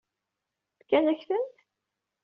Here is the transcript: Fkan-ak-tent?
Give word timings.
Fkan-ak-tent? 0.79 1.55